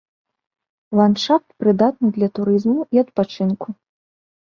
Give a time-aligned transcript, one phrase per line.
[0.99, 3.67] Ландшафт прыдатны для турызму і адпачынку.